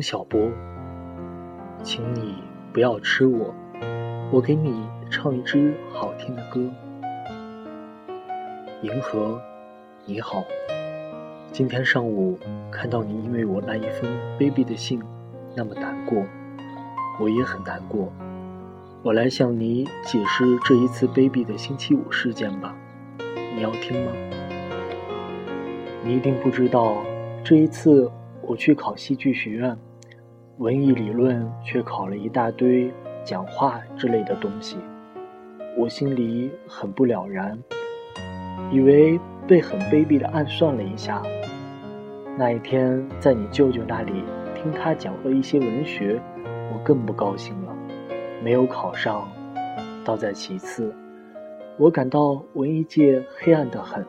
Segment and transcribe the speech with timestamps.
[0.00, 0.50] 小波，
[1.82, 2.36] 请你
[2.72, 3.54] 不要吃我，
[4.30, 6.60] 我给你唱一支好听的歌。
[8.82, 9.40] 银河，
[10.06, 10.42] 你好，
[11.52, 12.38] 今天上午
[12.70, 15.02] 看到你因为我那一封卑鄙的信
[15.54, 16.22] 那么难过，
[17.18, 18.10] 我也很难过。
[19.02, 22.74] 我来向你解释这一次卑鄙的星期五事件吧，
[23.54, 24.12] 你要听吗？
[26.02, 27.02] 你一定不知道，
[27.44, 28.10] 这一次
[28.42, 29.76] 我去考戏剧学院，
[30.60, 32.92] 文艺理论却考了一大堆
[33.24, 34.76] 讲话之类的东西，
[35.74, 37.58] 我心里很不了然，
[38.70, 41.22] 以为被很卑鄙的暗算了一下。
[42.36, 44.22] 那一天在你舅舅那里
[44.54, 46.20] 听他讲了一些文学，
[46.70, 47.74] 我更不高兴了。
[48.44, 49.26] 没有考上，
[50.04, 50.94] 倒在其次。
[51.78, 54.04] 我感到文艺界黑暗得很，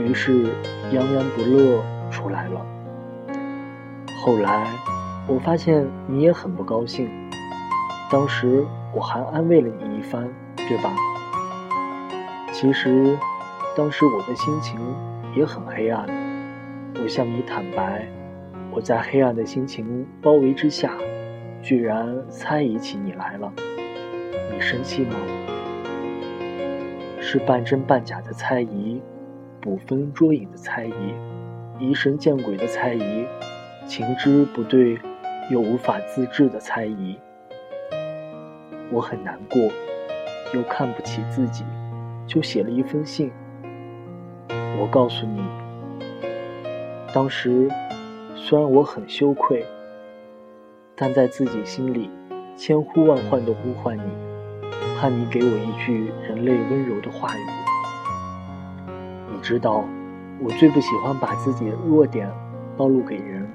[0.00, 0.52] 于是
[0.92, 2.60] 洋洋不乐出来了。
[4.22, 4.66] 后来
[5.28, 7.10] 我发现你也很不高兴，
[8.08, 10.94] 当时我还安慰了你一番，对吧？
[12.52, 13.18] 其实
[13.76, 14.78] 当时我的心情
[15.34, 16.06] 也很黑暗。
[17.02, 18.06] 我向你坦白，
[18.70, 20.92] 我在黑暗的心情包围之下。
[21.60, 23.52] 居然猜疑起你来了，
[24.52, 25.16] 你生气吗？
[27.20, 29.02] 是半真半假的猜疑，
[29.60, 30.92] 捕风捉影的猜疑，
[31.80, 33.26] 疑神见鬼的猜疑，
[33.88, 34.96] 情知不对
[35.50, 37.18] 又无法自制的猜疑。
[38.90, 39.60] 我很难过，
[40.54, 41.64] 又看不起自己，
[42.26, 43.32] 就写了一封信。
[44.80, 45.42] 我告诉你，
[47.12, 47.68] 当时
[48.34, 49.64] 虽然我很羞愧。
[50.98, 52.08] 但在自己心里，
[52.56, 54.10] 千呼万唤地呼唤你，
[54.98, 57.40] 盼你给我一句人类温柔的话语。
[59.30, 59.84] 你知道，
[60.40, 62.32] 我最不喜欢把自己的弱点
[62.78, 63.45] 暴露给人。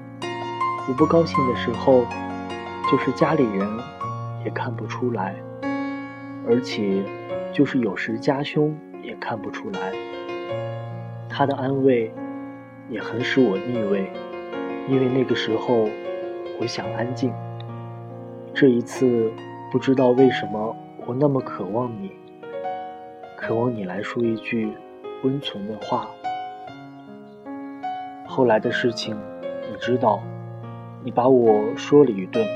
[0.88, 2.04] 我不高兴的时候，
[2.90, 3.68] 就是家里人
[4.44, 5.34] 也看不出来，
[6.48, 7.02] 而且
[7.52, 9.92] 就是有时家兄也看不出来。
[11.28, 12.12] 他的安慰
[12.88, 14.10] 也很使我腻味，
[14.88, 15.88] 因为那个时候。
[16.60, 17.32] 我想安静。
[18.54, 19.32] 这一次，
[19.72, 20.76] 不知道为什么，
[21.06, 22.12] 我那么渴望你，
[23.36, 24.72] 渴望你来说一句
[25.24, 26.06] 温存的话。
[28.28, 30.22] 后来的事情，你知道，
[31.04, 32.46] 你把我说了一顿。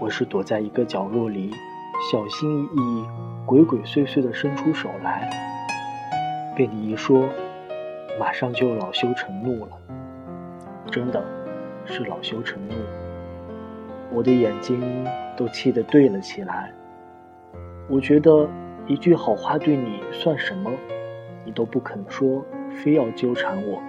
[0.00, 1.50] 我是躲在一个角落里，
[2.10, 3.04] 小心翼翼、
[3.44, 5.28] 鬼鬼祟祟地伸出手来。
[6.56, 7.28] 被你一说，
[8.18, 9.72] 马上就恼羞成怒了。
[10.90, 11.22] 真的。
[11.88, 12.74] 是恼羞成怒，
[14.12, 16.72] 我的眼睛都气得对了起来。
[17.88, 18.48] 我觉得
[18.88, 20.68] 一句好话对你算什么，
[21.44, 22.44] 你都不肯说，
[22.82, 23.80] 非要纠缠我。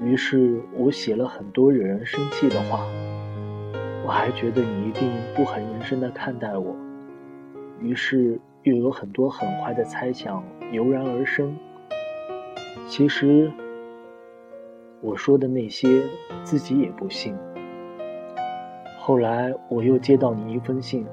[0.00, 2.86] 于是我写了很多惹人生气的话。
[4.04, 6.74] 我还觉得你一定不很认真的看待我，
[7.80, 10.42] 于是又有很多很坏的猜想
[10.72, 11.56] 油然而生。
[12.86, 13.52] 其实。
[15.04, 16.04] 我说的那些，
[16.44, 17.36] 自己也不信。
[19.00, 21.04] 后来我又接到你一封信，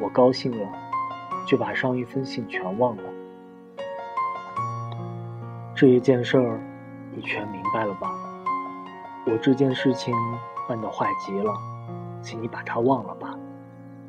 [0.00, 0.66] 我高兴了，
[1.46, 3.02] 就把上一封信全忘了。
[5.74, 6.58] 这一件事儿，
[7.14, 8.08] 你全明白了吧？
[9.26, 10.14] 我这件事情
[10.68, 11.52] 办得坏极了，
[12.22, 13.38] 请你把它忘了吧。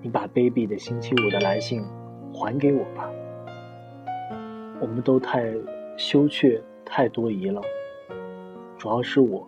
[0.02, 1.84] 你把卑鄙的星期五的来信
[2.34, 3.10] 还给我吧。
[4.80, 5.46] 我们都太
[5.98, 7.62] 羞怯，太多疑了。
[8.78, 9.48] 主要是我，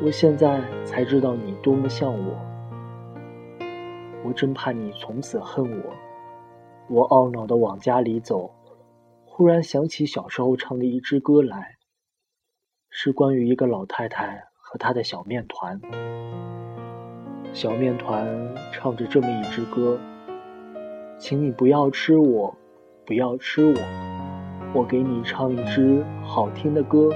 [0.00, 2.38] 我现在才知道你多么像我。
[4.24, 5.92] 我真怕你从此恨我。
[6.88, 8.50] 我懊恼地往家里走，
[9.24, 11.76] 忽然想起小时候唱的一支歌来，
[12.94, 15.80] 是关于一个老太太和她的小面团。
[17.54, 18.28] 小面团
[18.70, 19.98] 唱着这么一支歌
[21.18, 22.54] ：“请你不要吃我，
[23.06, 23.74] 不要吃我，
[24.74, 27.08] 我给你唱一支好听的歌。”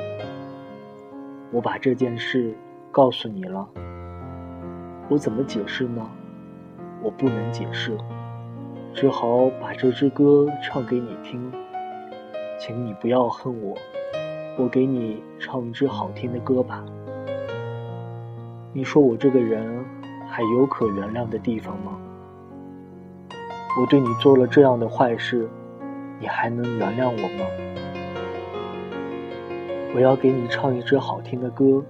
[1.53, 2.57] 我把这件事
[2.91, 3.69] 告诉你了，
[5.11, 6.11] 我怎么解释呢？
[7.03, 7.99] 我不能解释，
[8.95, 11.53] 只好把这支歌唱给你听。
[12.59, 13.77] 请你不要恨我，
[14.59, 16.83] 我给你唱一支好听的歌吧。
[18.73, 19.85] 你说我这个人
[20.27, 21.99] 还有可原谅的地方吗？
[23.79, 25.47] 我对你做了这样的坏事，
[26.19, 27.45] 你还能原谅我吗？
[29.95, 31.85] 我要给你唱一支好听的歌，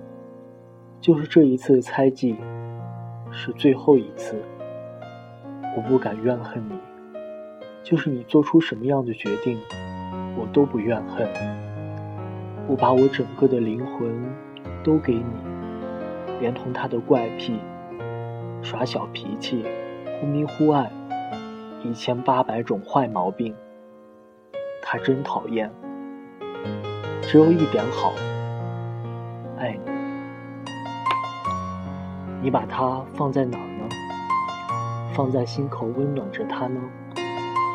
[1.01, 2.37] 就是这一次的猜忌，
[3.31, 4.43] 是最后一次。
[5.77, 6.75] 我不敢怨恨你，
[7.85, 9.57] 就是你做出什么样的决定，
[10.37, 11.29] 我都不怨恨。
[12.69, 14.13] 我把我整个的灵魂
[14.83, 15.25] 都给你，
[16.41, 17.61] 连同他的怪癖、
[18.61, 19.65] 耍小脾气、
[20.21, 20.91] 忽明忽暗，
[21.85, 23.55] 一千八百种坏毛病，
[24.83, 25.71] 他真讨厌。
[27.23, 28.13] 只有一点好，
[29.59, 29.91] 爱你。
[32.43, 33.89] 你把它放在哪儿呢？
[35.15, 36.81] 放在心口温暖着它呢，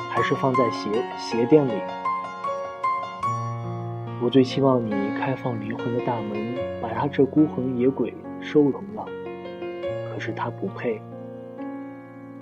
[0.10, 1.72] 还是放在鞋鞋垫里？
[4.24, 9.04] 我最希望你开放灵魂的大门，把他这孤魂野鬼收容了。
[10.14, 11.02] 可是他不配。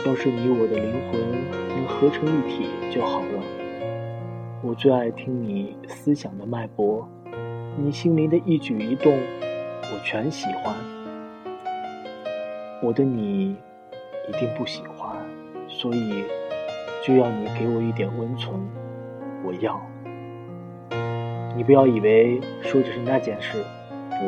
[0.06, 1.22] 要是你我的灵魂
[1.70, 3.44] 能合成一体就好了。
[4.62, 7.08] 我最爱听你思想的脉搏，
[7.78, 10.76] 你心灵的一举一动，我全喜欢。
[12.84, 13.56] 我的你
[14.28, 15.16] 一定不喜欢，
[15.70, 16.26] 所以
[17.06, 18.60] 就要你给我一点温存。
[19.46, 19.80] 我要。
[21.60, 23.62] 你不要以为说只是那件事，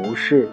[0.03, 0.49] 不是。